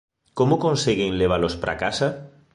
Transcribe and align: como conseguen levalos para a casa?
como 0.37 0.55
conseguen 0.65 1.17
levalos 1.21 1.55
para 1.61 1.73
a 1.73 1.81
casa? 1.85 2.07